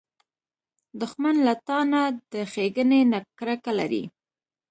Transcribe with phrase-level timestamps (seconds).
[1.01, 2.01] دښمن له تا نه،
[2.31, 4.03] له ښېګڼې نه کرکه لري